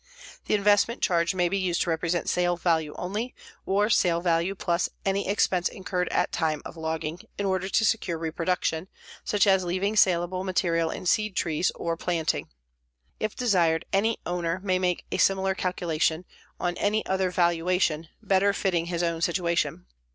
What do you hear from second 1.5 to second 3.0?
used to represent sale value